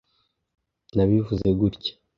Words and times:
nabivuze 0.95 1.47
gutya. 1.59 1.91